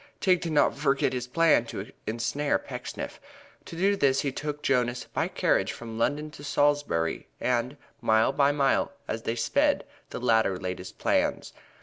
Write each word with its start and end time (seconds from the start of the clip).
Tigg 0.19 0.41
did 0.41 0.53
not 0.53 0.75
forget 0.75 1.13
his 1.13 1.27
plan 1.27 1.65
to 1.65 1.91
ensnare 2.07 2.57
Pecksniff. 2.57 3.21
To 3.65 3.75
do 3.75 3.95
this 3.95 4.21
he 4.21 4.31
took 4.31 4.63
Jonas 4.63 5.05
by 5.05 5.27
carriage 5.27 5.71
from 5.71 5.99
London 5.99 6.31
to 6.31 6.43
Salisbury 6.43 7.27
and, 7.39 7.77
mile 8.01 8.31
by 8.31 8.51
mile, 8.51 8.93
as 9.07 9.21
they 9.21 9.35
sped, 9.35 9.85
the 10.09 10.19
latter 10.19 10.57
laid 10.57 10.79
his 10.79 10.91
plans. 10.91 11.53